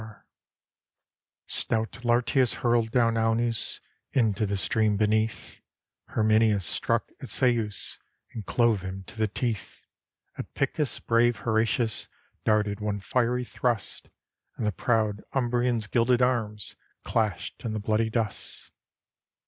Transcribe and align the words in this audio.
279 1.45 1.77
ROME 1.77 1.85
Stout 1.85 2.03
Lartius 2.05 2.53
hurled 2.63 2.89
down 2.89 3.17
Aunus 3.19 3.79
Into 4.13 4.47
the 4.47 4.57
stream 4.57 4.97
beneath: 4.97 5.57
Herminius 6.07 6.65
struck 6.65 7.11
at 7.21 7.27
Seius, 7.29 7.99
And 8.33 8.43
clove 8.43 8.81
him 8.81 9.03
to 9.05 9.15
the 9.15 9.27
teeth: 9.27 9.85
At 10.39 10.55
Picus 10.55 10.99
brave 10.99 11.37
Horatius 11.41 12.09
Darted 12.43 12.79
one 12.79 12.99
fiery 12.99 13.43
thrust; 13.43 14.09
And 14.57 14.65
the 14.65 14.71
proud 14.71 15.21
Umbrian's 15.33 15.85
gilded 15.85 16.23
arms 16.23 16.75
Clashed 17.03 17.63
in 17.63 17.73
the 17.73 17.79
bloody 17.79 18.09
dust. 18.09 18.71